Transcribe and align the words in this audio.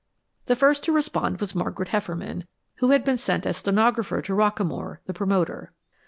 The 0.47 0.55
first 0.55 0.83
to 0.85 0.91
respond 0.91 1.39
was 1.39 1.53
Margaret 1.53 1.89
Hefferman, 1.89 2.47
who 2.77 2.89
had 2.89 3.03
been 3.05 3.17
sent 3.19 3.45
as 3.45 3.57
stenographer 3.57 4.19
to 4.23 4.33
Rockamore, 4.33 4.97
the 5.05 5.13
promoter. 5.13 5.73